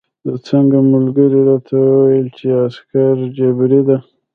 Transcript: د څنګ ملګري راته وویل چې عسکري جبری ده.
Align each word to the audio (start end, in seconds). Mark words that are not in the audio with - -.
د 0.25 0.27
څنګ 0.47 0.71
ملګري 0.93 1.39
راته 1.47 1.75
وویل 1.87 2.27
چې 2.37 2.47
عسکري 2.65 3.25
جبری 3.37 3.81
ده. 3.87 3.97